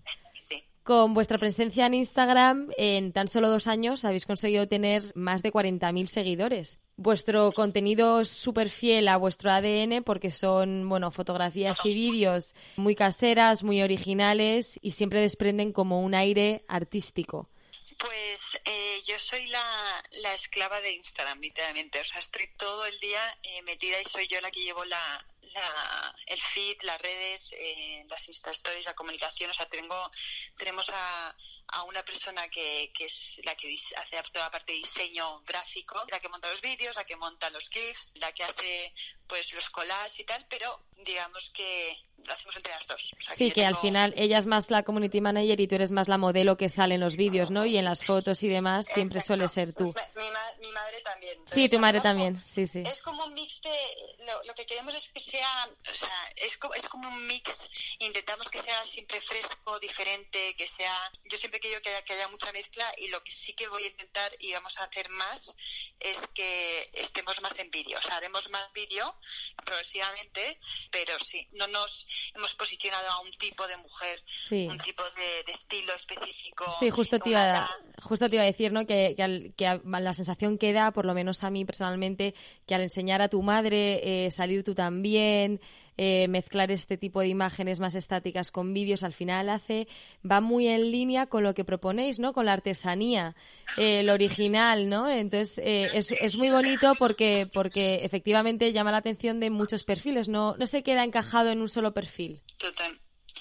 [0.83, 5.51] Con vuestra presencia en Instagram, en tan solo dos años habéis conseguido tener más de
[5.51, 6.77] 40.000 seguidores.
[6.97, 12.95] Vuestro contenido es súper fiel a vuestro ADN porque son, bueno, fotografías y vídeos muy
[12.95, 17.49] caseras, muy originales y siempre desprenden como un aire artístico.
[17.97, 21.99] Pues eh, yo soy la, la, esclava de Instagram, literalmente.
[21.99, 25.25] O sea, estoy todo el día eh, metida y soy yo la que llevo la,
[26.27, 29.49] el feed, las redes, eh, las Insta Stories, la comunicación.
[29.49, 29.95] O sea, tengo,
[30.57, 31.35] tenemos a,
[31.67, 36.03] a una persona que, que, es la que hace toda la parte de diseño gráfico,
[36.09, 38.93] la que monta los vídeos, la que monta los GIFs, la que hace
[39.27, 43.11] pues los collages y tal, pero digamos que lo hacemos entre las dos.
[43.31, 46.17] sí, que, al final ella es más la community manager y tú eres más la
[46.17, 47.65] modelo que sale en los vídeos, ¿no?
[47.65, 49.93] Y en las fotos y demás siempre suele ser tú.
[50.59, 51.39] Mi, madre también.
[51.45, 52.83] sí, tu madre también, sí, sí.
[52.85, 53.69] Es como un mix de...
[54.45, 55.69] Lo, que queremos es que sea...
[55.91, 57.69] O sea, es, es como un mix.
[57.99, 61.11] Intentamos que sea siempre fresco, diferente, que sea...
[61.25, 63.87] Yo siempre que haya, que haya mucha mezcla y lo que sí que voy a
[63.87, 65.55] intentar y vamos a hacer más
[65.99, 67.97] es que estemos más en vídeo.
[67.97, 69.15] O sea, haremos más vídeo
[69.65, 70.59] progresivamente,
[70.91, 75.93] pero sí, no nos hemos posicionado a un tipo de mujer, un tipo de, estilo
[75.93, 76.65] específico.
[76.79, 77.69] Sí, justo te, iba,
[78.01, 78.85] justo te iba a decir, ¿no?
[78.85, 79.15] Que,
[79.57, 82.35] que, la sensación queda, por lo menos a mí personalmente,
[82.67, 85.61] que al enseñar a tu madre, eh, salir tú también,
[85.97, 89.87] eh, mezclar este tipo de imágenes más estáticas con vídeos, al final hace,
[90.29, 92.33] va muy en línea con lo que proponéis, ¿no?
[92.33, 93.35] Con la artesanía,
[93.77, 95.09] eh, el original, ¿no?
[95.09, 100.27] Entonces, eh, es, es, muy bonito porque, porque efectivamente llama la atención de muchos perfiles,
[100.27, 102.41] no, no se queda encajado en un solo perfil.
[102.57, 102.99] Total.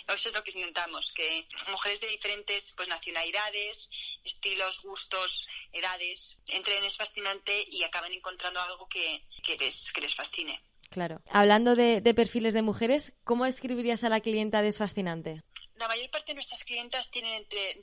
[0.08, 3.88] Eso es lo que intentamos, que mujeres de diferentes pues, nacionalidades,
[4.22, 10.14] estilos, gustos, edades, entren, es fascinante y acaben encontrando algo que, que, les, que les
[10.14, 10.62] fascine.
[10.94, 11.20] Claro.
[11.32, 15.42] Hablando de, perfiles de mujeres, ¿cómo escribirías a la clienta desfascinante?
[15.74, 17.80] La mayor parte de nuestras clientas tienen entre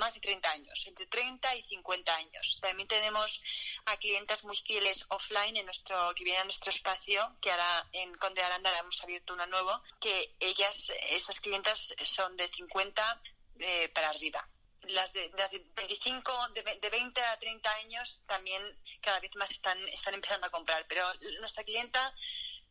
[0.00, 2.58] más de 30 años, entre 30 y 50 años.
[2.60, 3.40] También tenemos
[3.86, 8.12] a clientas muy fieles offline en nuestro que vienen a nuestro espacio, que ahora en
[8.16, 13.22] Conde de Aranda hemos abierto uno nuevo, que ellas, estas clientas son de 50
[13.60, 14.44] eh, para arriba
[14.88, 18.62] las de, las de 25, de, de, 20 a 30 años también
[19.00, 20.86] cada vez más están, están empezando a comprar.
[20.88, 21.04] Pero
[21.40, 22.14] nuestra clienta,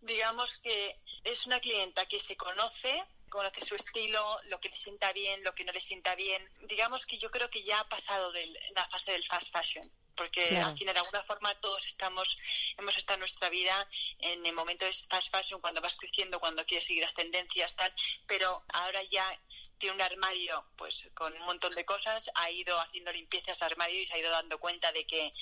[0.01, 5.11] digamos que es una clienta que se conoce, conoce su estilo, lo que le sienta
[5.13, 6.47] bien, lo que no le sienta bien.
[6.61, 10.57] Digamos que yo creo que ya ha pasado de la fase del fast fashion porque
[10.57, 12.37] aquí de alguna forma todos estamos,
[12.75, 16.65] hemos estado en nuestra vida en el momento de fast fashion, cuando vas creciendo, cuando
[16.65, 17.93] quieres seguir las tendencias, tal,
[18.25, 19.39] pero ahora ya
[19.77, 24.01] tiene un armario pues con un montón de cosas, ha ido haciendo limpiezas al armario
[24.01, 25.33] y se ha ido dando cuenta de que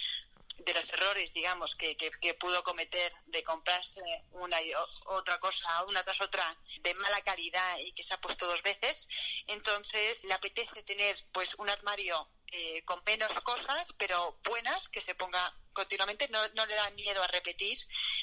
[0.57, 4.71] de los errores, digamos, que, que, pudo cometer de comprarse una y
[5.05, 9.07] otra cosa, una tras otra, de mala calidad y que se ha puesto dos veces.
[9.47, 15.15] Entonces, le apetece tener pues un armario eh, con menos cosas, pero buenas, que se
[15.15, 16.27] ponga continuamente.
[16.29, 17.77] No, no, le da miedo a repetir,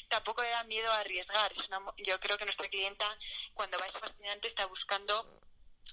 [0.09, 1.53] tampoco le da miedo a arriesgar.
[1.53, 1.69] Es
[1.99, 3.07] yo creo que nuestra clienta,
[3.55, 5.43] cuando va a fascinante, está buscando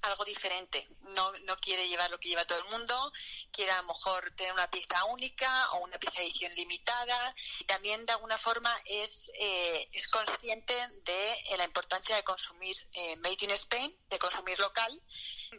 [0.04, 0.88] algo diferente.
[1.16, 3.12] No, no quiere llevar lo que lleva todo el mundo,
[3.52, 7.34] quiere a lo mejor tener una pieza única o una pieza de edición limitada.
[7.60, 12.76] Y también de alguna forma es, eh, es consciente de eh, la importancia de consumir
[12.94, 15.02] eh, Made in Spain, de consumir local.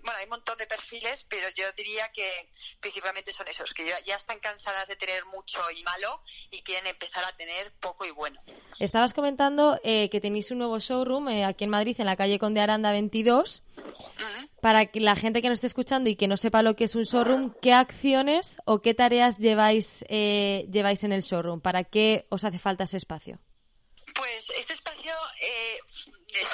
[0.02, 2.50] Bueno, hay un montón de perfiles, pero yo diría que
[2.80, 7.24] principalmente son esos, que ya están cansadas de tener mucho y malo y quieren empezar
[7.24, 8.40] a tener poco y bueno.
[8.78, 12.92] Estabas comentando que tenéis un nuevo showroom aquí en Madrid, en la calle Conde Aranda
[12.92, 13.62] 22.
[14.60, 16.94] Para que la gente que nos esté escuchando y que no sepa lo que es
[16.94, 21.60] un showroom, ¿qué acciones o qué tareas lleváis, eh, lleváis en el showroom?
[21.60, 23.38] ¿Para qué os hace falta ese espacio?
[24.14, 25.78] Pues este espacio eh,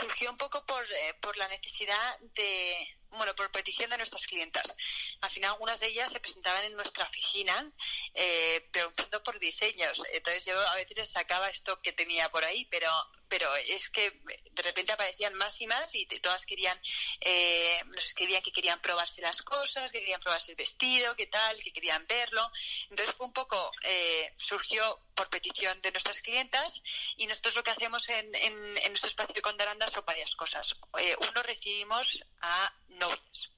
[0.00, 2.76] surgió un poco por, eh, por la necesidad de,
[3.10, 4.74] bueno, por petición de nuestras clientas.
[5.20, 7.70] Al final, algunas de ellas se presentaban en nuestra oficina
[8.14, 10.02] eh, preguntando por diseños.
[10.12, 12.90] Entonces, yo a veces sacaba esto que tenía por ahí, pero,
[13.28, 14.10] pero es que
[14.50, 16.78] de repente aparecían más y más y todas querían,
[17.20, 21.62] eh, nos escribían que querían probarse las cosas, que querían probarse el vestido, qué tal,
[21.62, 22.50] que querían verlo.
[22.90, 26.82] Entonces, fue un poco, eh, surgió por petición de nuestras clientas
[27.16, 30.76] y nosotros lo que hacemos en, en, en nuestro espacio con Daranda son varias cosas.
[30.98, 33.50] Eh, uno, recibimos a novias.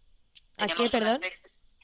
[0.57, 1.21] ¿A qué, perdón?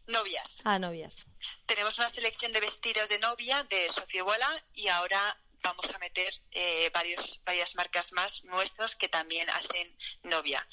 [0.06, 0.58] Novias.
[0.64, 1.26] Ah, novias.
[1.66, 6.32] Tenemos una selección de vestidos de novia de Sofía Bola y ahora vamos a meter
[6.52, 10.66] eh, varios, varias marcas más nuestras que también hacen novia.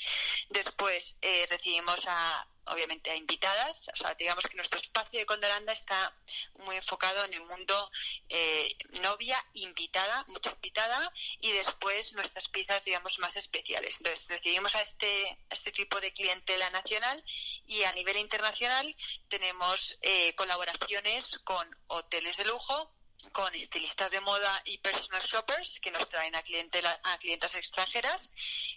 [0.50, 3.90] Después eh, recibimos a obviamente a invitadas.
[3.94, 6.14] O sea, digamos que nuestro espacio de Condoranda está
[6.60, 7.92] muy enfocado en el mundo
[8.30, 13.98] eh, novia, invitada, mucho invitada, y después nuestras piezas, digamos, más especiales.
[13.98, 17.24] Entonces, decidimos a este, este tipo de clientela nacional
[17.66, 18.96] y a nivel internacional
[19.28, 22.92] tenemos eh, colaboraciones con hoteles de lujo,
[23.32, 28.30] con estilistas de moda y personal shoppers que nos traen a, clientela, a clientas extranjeras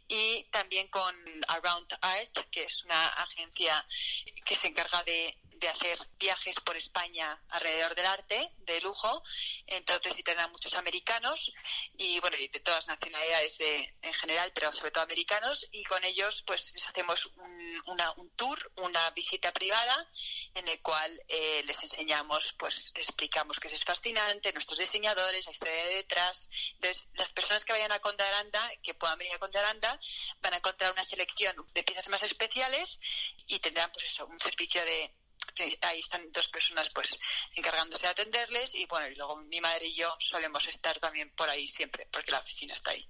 [0.08, 1.14] y también con
[1.48, 3.86] Around Art, que es una agencia
[4.44, 9.22] que se encarga de de hacer viajes por España alrededor del arte, de lujo.
[9.66, 11.52] Entonces, sí tendrán muchos americanos
[11.96, 15.66] y, bueno, de todas nacionalidades en general, pero sobre todo americanos.
[15.70, 20.10] Y con ellos, pues, les hacemos un, un tour, una visita privada,
[20.54, 25.74] en el cual eh, les enseñamos, pues, explicamos que es fascinante, nuestros diseñadores, la historia
[25.74, 26.48] de detrás.
[26.74, 29.98] Entonces, las personas que vayan a Conde Aranda, que puedan venir a Conde Aranda,
[30.40, 33.00] van a encontrar una selección de piezas más especiales
[33.46, 35.14] y tendrán, pues, eso, un servicio de
[35.82, 37.16] ahí están dos personas pues
[37.54, 41.48] encargándose de atenderles y bueno, y luego mi madre y yo solemos estar también por
[41.48, 43.08] ahí siempre porque la oficina está ahí.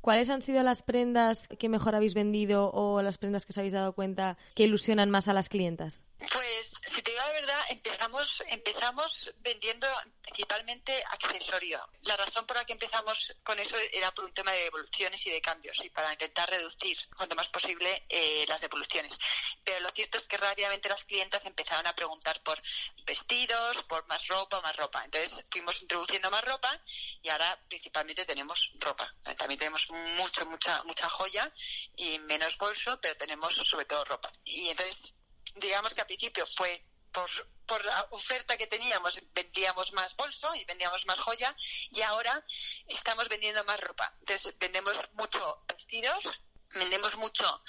[0.00, 3.74] ¿Cuáles han sido las prendas que mejor habéis vendido o las prendas que os habéis
[3.74, 6.02] dado cuenta que ilusionan más a las clientas?
[6.18, 9.86] Pues, si te digo la verdad, empezamos, empezamos vendiendo
[10.22, 11.80] principalmente accesorio.
[12.02, 15.30] La razón por la que empezamos con eso era por un tema de devoluciones y
[15.30, 19.16] de cambios y para intentar reducir cuanto más posible eh, las devoluciones.
[19.62, 22.60] Pero lo cierto es que rápidamente las clientas empezaron a preguntar por
[23.06, 25.04] vestidos, por más ropa, más ropa.
[25.04, 26.76] Entonces fuimos introduciendo más ropa
[27.22, 29.14] y ahora principalmente tenemos ropa.
[29.38, 31.52] También tenemos mucho, mucha, mucha joya
[31.96, 34.32] y menos bolso, pero tenemos sobre todo ropa.
[34.44, 35.14] Y entonces,
[35.54, 37.30] digamos que al principio fue por,
[37.66, 41.54] por la oferta que teníamos, vendíamos más bolso y vendíamos más joya
[41.90, 42.44] y ahora
[42.86, 44.14] estamos vendiendo más ropa.
[44.20, 46.40] Entonces, vendemos mucho vestidos,
[46.74, 47.62] vendemos mucho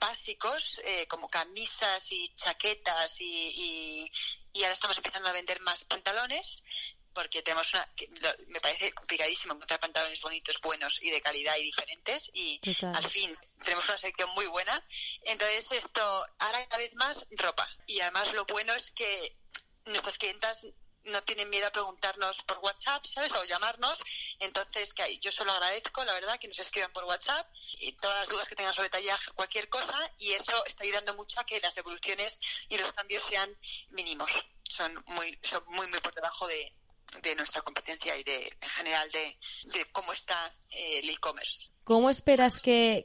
[0.00, 4.12] básicos eh, como camisas y chaquetas y, y,
[4.52, 6.62] y, ahora estamos empezando a vender más pantalones
[7.20, 7.86] porque tenemos una,
[8.48, 13.36] me parece complicadísimo encontrar pantalones bonitos, buenos y de calidad y diferentes y al fin
[13.62, 14.82] tenemos una sección muy buena.
[15.24, 16.00] Entonces esto,
[16.38, 19.36] ahora cada vez más ropa y además lo bueno es que
[19.84, 20.66] nuestras clientas
[21.04, 23.34] no tienen miedo a preguntarnos por WhatsApp, ¿sabes?
[23.34, 24.02] O llamarnos.
[24.38, 27.46] Entonces, que yo solo agradezco, la verdad, que nos escriban por WhatsApp
[27.78, 31.40] y todas las dudas que tengan sobre tallaje, cualquier cosa, y eso está ayudando mucho
[31.40, 33.54] a que las devoluciones y los cambios sean
[33.90, 34.30] mínimos.
[34.62, 36.72] Son muy, son muy, muy por debajo de,
[37.22, 39.36] de nuestra competencia y de, en general de,
[39.92, 41.68] cómo está eh, el e-commerce.
[41.84, 43.04] ¿Cómo esperas que,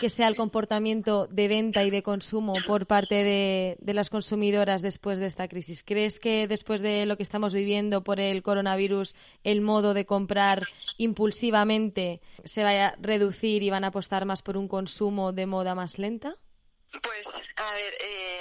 [0.00, 4.80] que, sea el comportamiento de venta y de consumo por parte de, de, las consumidoras
[4.80, 5.84] después de esta crisis?
[5.84, 10.62] ¿Crees que después de lo que estamos viviendo por el coronavirus, el modo de comprar
[10.96, 15.74] impulsivamente se vaya a reducir y van a apostar más por un consumo de moda
[15.74, 16.36] más lenta?
[17.02, 18.40] Pues, a ver, eh,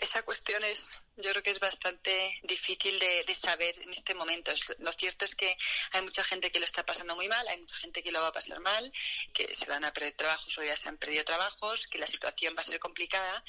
[0.00, 4.52] esa cuestión es yo creo que es bastante difícil de, saber en este momento.
[4.78, 5.56] Lo cierto es que
[5.92, 8.28] hay mucha gente que lo está pasando muy mal, hay mucha gente que lo va
[8.28, 8.92] a pasar mal,
[9.32, 12.54] que se van a perder trabajos o ya se han perdido trabajos, que la situación
[12.56, 13.42] va a ser complicada.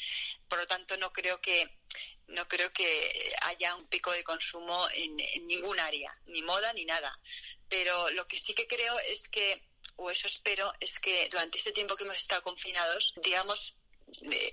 [0.47, 1.69] Por lo tanto, no creo que
[2.27, 6.85] no creo que haya un pico de consumo en, en ningún área, ni moda ni
[6.85, 7.17] nada.
[7.69, 9.61] Pero lo que sí que creo es que
[9.97, 13.75] o eso espero, es que durante este tiempo que hemos estado confinados, digamos,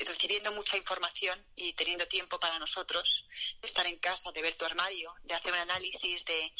[0.01, 3.27] recibiendo mucha información y teniendo tiempo para nosotros,
[3.61, 6.53] de estar en casa, de ver tu armario, de hacer un análisis, de,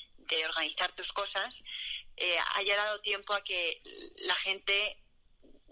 [0.47, 1.63] organizar tus cosas,
[2.17, 3.81] eh, haya dado tiempo a que
[4.17, 4.99] la gente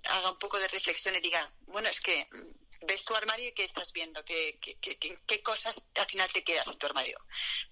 [0.04, 3.54] haga un poco de reflexión y diga, bueno, es que mm, ves tu armario y
[3.54, 4.58] qué estás viendo, qué,
[5.42, 7.18] cosas al final te quedas en tu armario.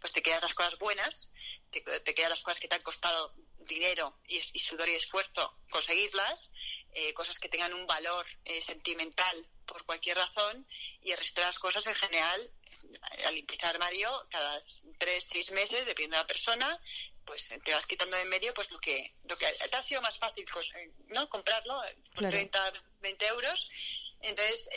[0.01, 1.29] Pues te quedas las cosas buenas,
[1.71, 6.51] te, te quedas las cosas que te han costado dinero y sudor y esfuerzo conseguirlas
[6.93, 10.67] eh, cosas que tengan un valor eh, sentimental por cualquier razón
[11.03, 12.51] y el resto de las cosas en general
[13.19, 14.59] eh, al empezar armario cada
[14.99, 16.81] tres seis meses dependiendo de la persona
[17.25, 20.03] pues te vas quitando de en medio pues lo que lo que te ha sido
[20.03, 20.69] más fácil pues,
[21.07, 21.81] no comprarlo
[22.15, 23.71] por 30 20 euros.
[24.21, 24.69] Entonces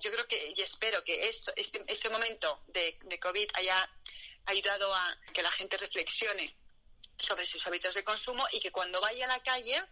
[0.00, 3.90] yo creo que y espero que esto, este, este momento de, de covid haya
[4.46, 6.54] ayudado a que la gente reflexione
[7.18, 9.82] sobre sus hábitos de consumo y que cuando vaya a la calle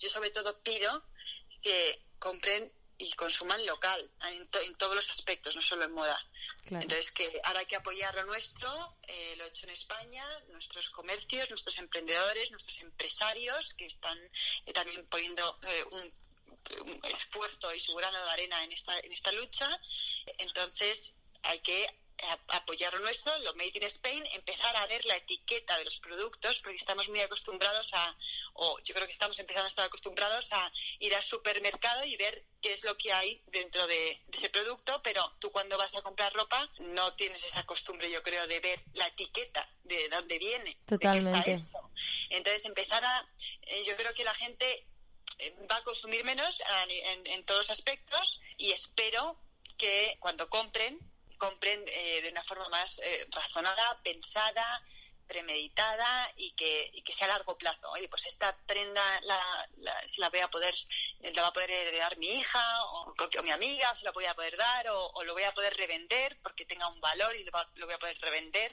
[0.00, 1.04] yo sobre todo pido
[1.62, 6.22] que compren y consuman local en, todos los aspectos, no solo en moda.
[6.66, 11.48] Entonces, que ahora hay que apoyar lo nuestro, eh, lo hecho en España, nuestros comercios,
[11.48, 14.18] nuestros emprendedores, nuestros empresarios que están
[14.66, 16.12] eh, también poniendo eh, un,
[17.04, 19.80] esfuerzo y su grano de arena en esta, en esta lucha.
[20.36, 21.88] Entonces, hay que
[22.48, 26.60] apoyar lo nuestro, lo Made in Spain, empezar a ver la etiqueta de los productos,
[26.60, 28.16] porque estamos muy acostumbrados a,
[28.54, 32.44] o yo creo que estamos empezando a estar acostumbrados a ir al supermercado y ver
[32.60, 36.32] qué es lo que hay dentro de, ese producto, pero tú cuando vas a comprar
[36.32, 40.78] ropa no tienes esa costumbre, yo creo, de ver la etiqueta de dónde viene.
[40.86, 41.64] Totalmente.
[42.30, 43.28] Entonces, empezar a,
[43.62, 44.86] eh, yo creo que la gente
[45.38, 49.38] eh, va a consumir menos en, en todos los aspectos y espero
[49.76, 51.09] que cuando compren,
[51.40, 54.84] compren eh, de una forma más eh, razonada, pensada,
[55.30, 57.88] premeditada y que, que sea a largo plazo.
[57.92, 59.68] Oye, pues esta prenda la,
[60.18, 60.74] la, voy a poder,
[61.20, 63.14] la va a poder heredar mi hija o,
[63.44, 66.36] mi amiga, o se la voy a poder dar o, lo voy a poder revender
[66.42, 68.72] porque tenga un valor y lo, lo, voy a poder revender.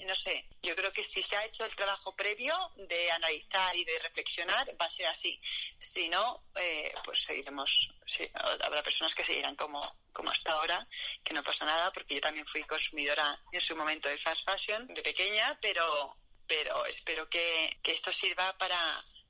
[0.00, 3.84] No sé, yo creo que si se ha hecho el trabajo previo de analizar y
[3.84, 5.40] de reflexionar, va a ser así.
[5.78, 9.80] Si no, eh, pues seguiremos, sí, habrá personas que seguirán como,
[10.14, 10.88] como hasta ahora,
[11.22, 14.86] que no pasa nada porque yo también fui consumidora en su momento de fast fashion
[14.86, 18.76] de pequeña, pero pero espero que, esto sirva para,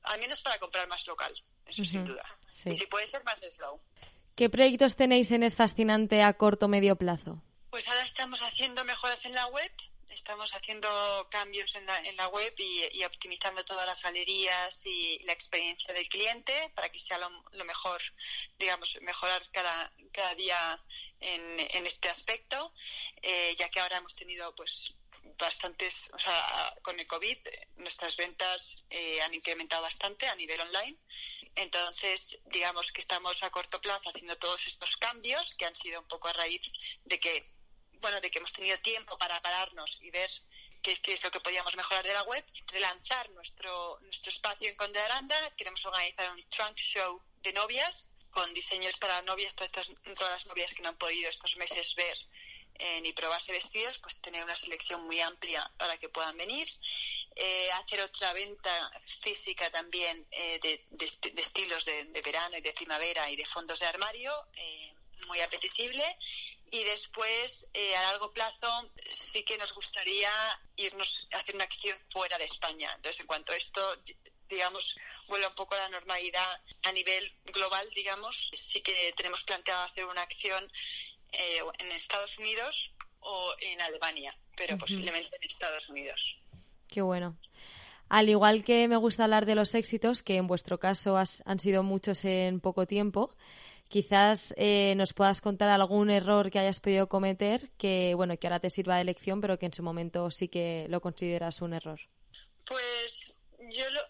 [0.02, 1.32] al menos para comprar más local,
[1.66, 2.24] eso sin duda.
[2.64, 3.80] Y si puede ser más slow.
[4.34, 7.42] ¿Qué proyectos tenéis en Es Fascinante a corto o medio plazo?
[7.70, 9.70] Pues ahora estamos haciendo mejoras en la web,
[10.24, 15.34] estamos haciendo cambios en la, en la web y, optimizando todas las galerías y la
[15.34, 18.00] experiencia del cliente para que sea lo, mejor,
[18.58, 20.82] digamos, mejorar cada, cada día
[21.20, 22.72] en, este aspecto,
[23.20, 24.94] eh, ya que ahora hemos tenido pues
[25.38, 27.38] bastantes, o sea, con el COVID
[27.76, 30.96] nuestras ventas eh, han incrementado bastante a nivel online.
[31.54, 36.08] Entonces, digamos que estamos a corto plazo haciendo todos estos cambios que han sido un
[36.08, 36.62] poco a raíz
[37.04, 37.53] de que,
[38.04, 40.30] bueno, de que hemos tenido tiempo para pararnos y ver
[40.82, 44.76] qué, qué es lo que podíamos mejorar de la web, relanzar nuestro, nuestro espacio en
[44.76, 45.38] Conde Aranda.
[45.56, 50.46] Queremos organizar un trunk show de novias con diseños para novias, todas, estas, todas las
[50.46, 52.18] novias que no han podido estos meses ver
[52.74, 56.68] eh, ni probarse vestidos, pues tener una selección muy amplia para que puedan venir.
[57.34, 58.90] Eh, hacer otra venta
[59.22, 60.84] física también eh, de,
[61.40, 64.30] estilos de, verano y de primavera y de fondos de armario,
[65.26, 66.18] muy apetecible.
[66.74, 70.30] Y después, a largo plazo, sí que nos gustaría
[70.74, 72.92] irnos a hacer una acción fuera de España.
[72.96, 73.80] Entonces, en cuanto a esto
[74.48, 74.96] digamos,
[75.28, 80.04] vuelva un poco a la normalidad a nivel global, digamos, sí que tenemos planteado hacer
[80.04, 80.64] una acción
[81.32, 86.38] eh, en Estados Unidos o en Alemania, pero posiblemente en Estados Unidos.
[86.88, 87.36] Qué bueno.
[88.08, 91.82] Al igual que me gusta hablar de los éxitos, que en vuestro caso han sido
[91.82, 93.34] muchos en poco tiempo,
[93.94, 98.58] quizás eh, nos puedas contar algún error que hayas podido cometer que, bueno, que ahora
[98.58, 102.00] te sirva de lección, pero que en su momento sí que lo consideras un error.
[102.66, 103.36] Pues
[103.70, 104.00] yo lo,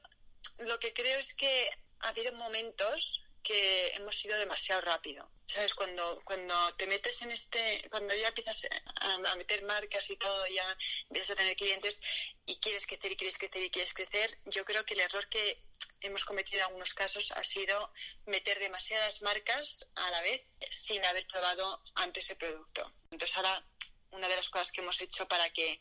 [0.65, 1.69] lo que creo es que
[2.01, 5.29] ha habido momentos que hemos ido demasiado rápido.
[5.47, 5.75] ¿Sabes?
[5.75, 8.67] Cuando, cuando te metes en este, cuando ya empiezas
[8.97, 10.65] a, meter marcas y todo, ya
[11.11, 12.01] empiezas a tener clientes
[12.47, 15.63] y quieres crecer y quieres crecer y quieres crecer, yo creo que el error que
[16.05, 17.93] hemos cometido en algunos casos ha sido
[18.27, 22.93] meter demasiadas marcas a la vez sin haber probado antes el producto.
[23.11, 23.65] Entonces ahora
[24.11, 25.81] una de las cosas que hemos hecho para que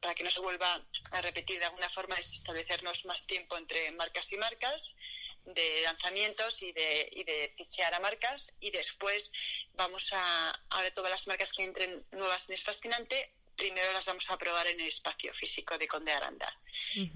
[0.00, 3.90] para que no se vuelva a repetir de alguna forma es establecernos más tiempo entre
[3.92, 4.96] marcas y marcas
[5.44, 9.32] de lanzamientos y de, y de fichear a marcas y después
[9.74, 14.28] vamos a, ver todas las marcas que entren nuevas en Es Fascinante primero las vamos
[14.30, 16.52] a probar en el espacio físico de Conde Aranda.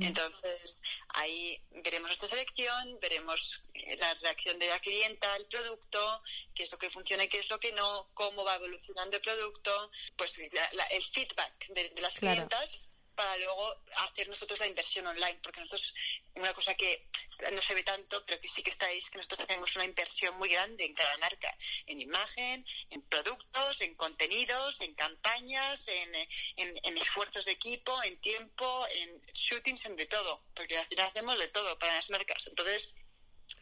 [0.00, 6.22] Entonces, ahí veremos nuestra selección, veremos eh, la reacción de la clienta al producto,
[6.54, 9.22] qué es lo que funciona y qué es lo que no, cómo va evolucionando el
[9.22, 12.80] producto, pues el feedback de, las clientas
[13.16, 15.94] para luego hacer nosotros la inversión online, porque nosotros,
[16.34, 17.08] una cosa que
[17.52, 20.48] no se ve tanto, pero que sí que estáis, que nosotros hacemos una inversión muy
[20.48, 21.56] grande en cada marca,
[21.86, 26.14] en imagen, en productos, en contenidos, en campañas, en,
[26.56, 31.38] en, esfuerzos de equipo, en tiempo, en shootings, en de todo, porque al final hacemos
[31.38, 32.46] de todo para las marcas.
[32.46, 32.94] Entonces,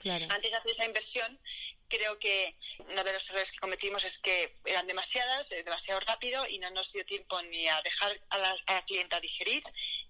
[0.04, 1.40] antes de hacer esa inversión,
[1.88, 2.56] creo que
[2.90, 6.70] uno de los errores que cometimos es que eran demasiadas, eh, demasiado rápido y no
[6.70, 9.62] nos dio tiempo ni a dejar a la, a clienta digerir,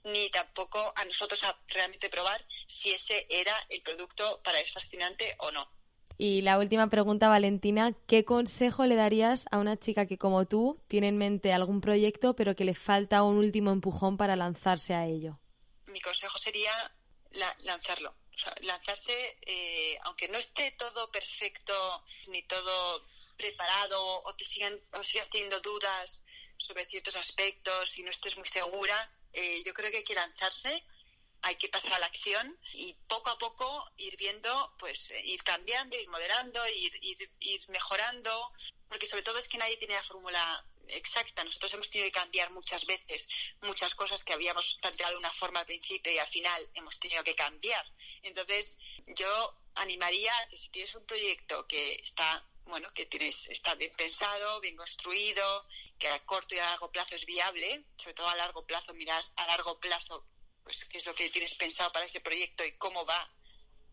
[0.05, 5.35] ni tampoco a nosotros a realmente probar si ese era el producto para el fascinante
[5.39, 5.69] o no.
[6.17, 10.81] Y la última pregunta, Valentina, ¿qué consejo le darías a una chica que como tú
[10.87, 15.07] tiene en mente algún proyecto pero que le falta un último empujón para lanzarse a
[15.07, 15.41] ello?
[15.87, 16.73] Mi consejo sería
[17.65, 18.15] lanzarlo
[18.61, 23.07] lanzarse, eh, aunque no esté todo perfecto ni todo
[23.37, 26.23] preparado o te sigan o sigas teniendo dudas
[26.57, 30.85] sobre ciertos aspectos y no estés muy segura, eh, yo creo que hay que lanzarse,
[31.43, 35.43] hay que pasar a la acción y poco a poco ir viendo, pues eh, ir
[35.43, 38.53] cambiando, ir moderando, ir, ir, ir mejorando,
[38.89, 41.45] porque sobre todo es que nadie tiene la fórmula exacta.
[41.45, 43.29] Nosotros hemos tenido que cambiar muchas veces
[43.63, 47.23] muchas cosas que habíamos planteado de una forma al principio y al final hemos tenido
[47.25, 47.85] que cambiar.
[48.23, 53.93] Entonces, yo animaría que si tienes un proyecto que está bueno, que tienes, está bien
[53.97, 55.67] pensado, bien construido,
[55.99, 59.23] que a corto y a largo plazo es viable, sobre todo a largo plazo, mirar
[59.37, 60.27] a largo plazo,
[60.63, 63.31] pues qué es lo que tienes pensado para ese proyecto y cómo va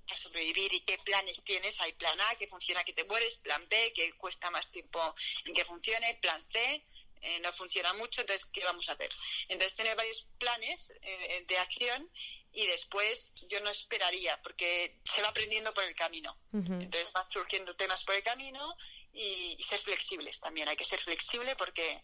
[0.08, 1.80] a sobrevivir y qué planes tienes.
[1.82, 5.54] Hay plan A, que funciona, que te mueres, plan B, que cuesta más tiempo en
[5.54, 6.86] que funcione, plan C,
[7.24, 9.10] eh, no funciona mucho, entonces, ¿qué vamos a hacer?
[9.48, 12.10] Entonces, tener varios planes eh, de acción
[12.52, 16.36] y después yo no esperaría, porque se va aprendiendo por el camino.
[16.52, 18.76] Entonces, van surgiendo temas por el camino
[19.14, 20.68] y, ser flexibles también.
[20.68, 22.04] Hay que ser flexible porque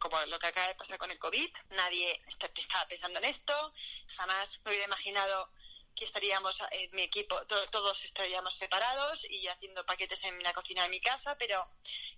[0.00, 3.72] como lo que acaba de pasar con el COVID, nadie estaba pensando en esto,
[4.16, 5.50] jamás me hubiera imaginado
[5.96, 10.82] que estaríamos, en eh, mi equipo, todos estaríamos separados y haciendo paquetes en la cocina
[10.82, 11.66] de mi casa, pero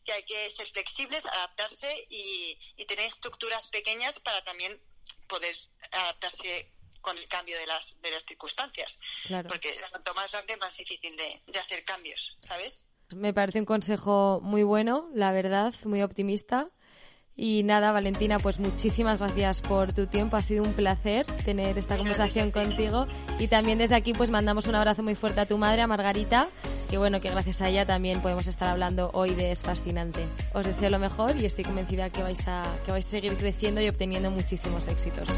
[0.05, 4.81] que hay que ser flexibles, adaptarse y, tener estructuras pequeñas para también
[5.29, 5.55] poder
[5.93, 6.73] adaptarse
[7.03, 8.99] con el cambio de las, de las circunstancias.
[9.47, 12.89] Porque cuanto más grande, más difícil de, de hacer cambios, ¿sabes?
[13.15, 16.71] Me parece un consejo muy bueno, la verdad, muy optimista.
[17.41, 20.37] Y nada, Valentina, pues muchísimas gracias por tu tiempo.
[20.37, 23.07] Ha sido un placer tener esta conversación contigo.
[23.39, 26.49] Y también desde aquí, pues mandamos un abrazo muy fuerte a tu madre, a Margarita,
[26.91, 30.27] que bueno, que gracias a ella también podemos estar hablando hoy de Es Fascinante.
[30.53, 33.81] Os deseo lo mejor y estoy convencida que vais a, que vais a seguir creciendo
[33.81, 35.29] y obteniendo muchísimos éxitos.